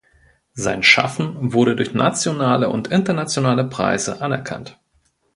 [0.55, 4.79] Sein Schaffen wurde durch nationale und internationale Preise anerkannt.